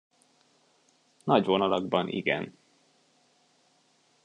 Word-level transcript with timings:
Nagy 1.23 1.45
vonalakban 1.45 2.07
igen. 2.07 2.57